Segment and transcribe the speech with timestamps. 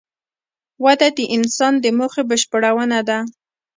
[0.85, 3.19] وده د انسان د موخې بشپړونه ده.